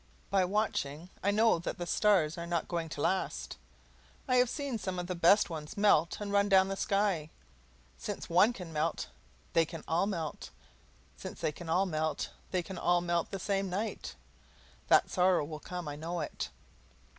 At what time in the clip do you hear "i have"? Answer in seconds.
4.27-4.49